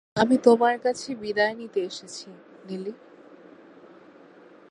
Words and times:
আমি 0.15 0.35
তোমার 0.43 0.75
কাছে 0.79 1.09
বিদায় 1.15 1.55
নিতে 1.55 1.79
এসেছি, 1.81 2.27
নেলি। 2.67 2.93